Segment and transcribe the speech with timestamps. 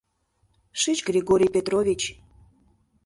[0.81, 2.01] Шич, Григорий Петрович.